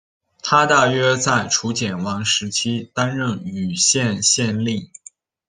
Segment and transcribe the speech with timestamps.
[0.41, 4.89] 他大约在楚简王时期担任圉县县令。